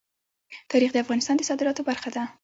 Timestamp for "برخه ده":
1.89-2.23